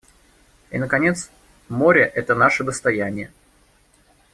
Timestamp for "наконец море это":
0.79-2.33